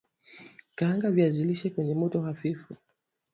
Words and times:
Kaanga 0.75 1.11
viazi 1.11 1.43
lishe 1.43 1.69
kwenye 1.69 1.93
moto 1.95 2.21
hafifu 2.21 2.75